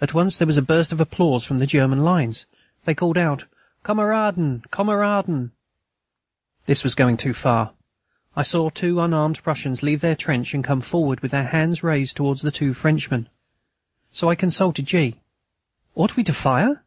[0.00, 2.46] At once there was a burst of applause from the German lines.
[2.86, 3.44] They called out:
[3.84, 4.62] "Kameraden!
[4.70, 5.50] Kameraden!"
[6.64, 7.72] This was going too far.
[8.34, 12.16] I saw two unarmed Prussians leave their trench and come forward, with their hands raised
[12.16, 13.28] towards the two Frenchmen,
[14.10, 15.20] so I consulted G.:
[15.94, 16.82] "Ought we to fire?